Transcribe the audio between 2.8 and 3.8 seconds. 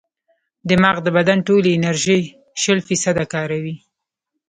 فیصده کاروي.